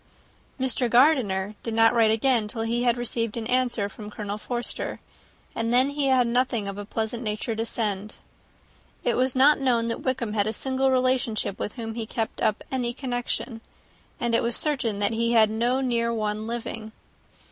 Mr. 0.59 0.89
Gardiner 0.89 1.53
did 1.61 1.75
not 1.75 1.93
write 1.93 2.09
again, 2.09 2.47
till 2.47 2.63
he 2.63 2.81
had 2.81 2.97
received 2.97 3.37
an 3.37 3.45
answer 3.45 3.87
from 3.87 4.09
Colonel 4.09 4.39
Forster; 4.39 4.99
and 5.53 5.71
then 5.71 5.91
he 5.91 6.07
had 6.07 6.25
nothing 6.25 6.67
of 6.67 6.79
a 6.79 6.85
pleasant 6.85 7.21
nature 7.21 7.55
to 7.55 7.63
send. 7.67 8.15
It 9.03 9.15
was 9.15 9.35
not 9.35 9.59
known 9.59 9.89
that 9.89 10.01
Wickham 10.01 10.33
had 10.33 10.47
a 10.47 10.53
single 10.53 10.89
relation 10.89 11.37
with 11.59 11.73
whom 11.73 11.93
he 11.93 12.07
kept 12.07 12.41
up 12.41 12.63
any 12.71 12.95
connection, 12.95 13.61
and 14.19 14.33
it 14.33 14.41
was 14.41 14.55
certain 14.55 14.97
that 14.97 15.13
he 15.13 15.33
had 15.33 15.51
no 15.51 15.81
near 15.81 16.11
one 16.11 16.47
living. 16.47 16.93